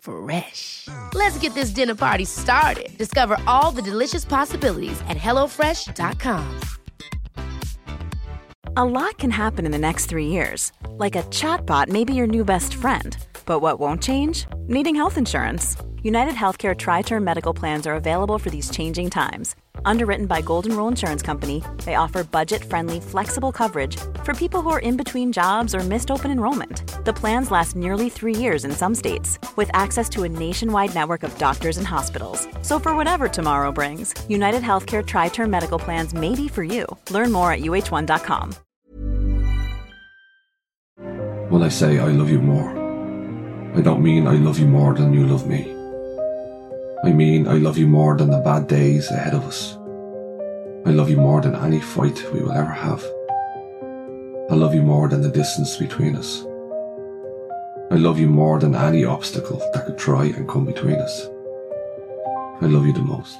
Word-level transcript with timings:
Fresh. 0.00 0.88
Let's 1.14 1.38
get 1.38 1.54
this 1.54 1.70
dinner 1.70 1.94
party 1.94 2.24
started. 2.24 2.96
Discover 2.98 3.38
all 3.46 3.70
the 3.70 3.82
delicious 3.82 4.24
possibilities 4.24 5.00
at 5.08 5.16
hellofresh.com. 5.16 6.60
A 8.76 8.84
lot 8.84 9.18
can 9.18 9.30
happen 9.30 9.66
in 9.66 9.72
the 9.72 9.78
next 9.78 10.06
three 10.06 10.26
years. 10.26 10.72
Like 10.90 11.16
a 11.16 11.22
chatbot 11.24 11.88
may 11.88 12.04
be 12.04 12.14
your 12.14 12.26
new 12.26 12.44
best 12.44 12.74
friend. 12.74 13.16
But 13.46 13.60
what 13.60 13.80
won't 13.80 14.02
change? 14.02 14.46
Needing 14.68 14.94
health 14.94 15.18
insurance. 15.18 15.76
United 16.02 16.34
Healthcare 16.34 16.76
Tri 16.76 17.02
Term 17.02 17.24
Medical 17.24 17.52
Plans 17.52 17.86
are 17.86 17.94
available 17.94 18.38
for 18.38 18.48
these 18.48 18.70
changing 18.70 19.10
times. 19.10 19.56
Underwritten 19.84 20.26
by 20.26 20.40
Golden 20.40 20.76
Rule 20.76 20.88
Insurance 20.88 21.22
Company, 21.22 21.62
they 21.84 21.94
offer 21.94 22.24
budget 22.24 22.64
friendly, 22.64 23.00
flexible 23.00 23.52
coverage 23.52 23.96
for 24.24 24.34
people 24.34 24.62
who 24.62 24.70
are 24.70 24.80
in 24.80 24.96
between 24.96 25.32
jobs 25.32 25.74
or 25.74 25.80
missed 25.80 26.10
open 26.10 26.30
enrollment. 26.30 27.04
The 27.04 27.12
plans 27.12 27.50
last 27.50 27.76
nearly 27.76 28.08
three 28.08 28.34
years 28.34 28.64
in 28.64 28.72
some 28.72 28.94
states, 28.94 29.38
with 29.56 29.70
access 29.72 30.08
to 30.10 30.24
a 30.24 30.28
nationwide 30.28 30.94
network 30.94 31.22
of 31.22 31.36
doctors 31.38 31.78
and 31.78 31.86
hospitals. 31.86 32.46
So, 32.62 32.78
for 32.78 32.94
whatever 32.96 33.28
tomorrow 33.28 33.72
brings, 33.72 34.14
United 34.28 34.62
Healthcare 34.62 35.06
Tri 35.06 35.28
Term 35.28 35.50
Medical 35.50 35.78
Plans 35.78 36.14
may 36.14 36.34
be 36.34 36.48
for 36.48 36.64
you. 36.64 36.86
Learn 37.10 37.32
more 37.32 37.52
at 37.52 37.60
uh1.com. 37.60 38.54
When 41.50 41.62
I 41.62 41.68
say 41.68 41.98
I 41.98 42.08
love 42.08 42.30
you 42.30 42.40
more, 42.40 42.70
I 43.76 43.80
don't 43.80 44.02
mean 44.02 44.26
I 44.26 44.34
love 44.34 44.58
you 44.58 44.66
more 44.66 44.94
than 44.94 45.12
you 45.12 45.26
love 45.26 45.46
me. 45.46 45.79
I 47.02 47.12
mean 47.12 47.48
I 47.48 47.54
love 47.54 47.78
you 47.78 47.86
more 47.86 48.14
than 48.14 48.30
the 48.30 48.40
bad 48.40 48.68
days 48.68 49.10
ahead 49.10 49.32
of 49.32 49.44
us. 49.44 49.76
I 50.86 50.90
love 50.90 51.08
you 51.08 51.16
more 51.16 51.40
than 51.40 51.54
any 51.56 51.80
fight 51.80 52.22
we 52.32 52.40
will 52.40 52.52
ever 52.52 52.70
have. 52.70 53.02
I 54.50 54.54
love 54.54 54.74
you 54.74 54.82
more 54.82 55.08
than 55.08 55.22
the 55.22 55.30
distance 55.30 55.78
between 55.78 56.14
us. 56.14 56.44
I 57.90 57.96
love 57.96 58.18
you 58.18 58.28
more 58.28 58.58
than 58.58 58.74
any 58.74 59.04
obstacle 59.04 59.58
that 59.72 59.86
could 59.86 59.96
try 59.96 60.26
and 60.26 60.46
come 60.46 60.66
between 60.66 60.96
us. 60.96 61.26
I 62.60 62.66
love 62.66 62.84
you 62.84 62.92
the 62.92 63.00
most. 63.00 63.38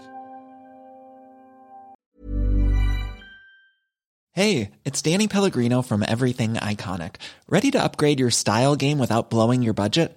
Hey, 4.33 4.71
it's 4.87 5.03
Danny 5.03 5.29
Pellegrino 5.29 5.83
from 5.83 6.03
Everything 6.09 6.55
Iconic. 6.55 7.17
Ready 7.47 7.71
to 7.73 7.83
upgrade 7.83 8.19
your 8.19 8.31
style 8.31 8.75
game 8.75 8.99
without 8.99 9.29
blowing 9.29 9.61
your 9.61 9.75
budget? 9.75 10.17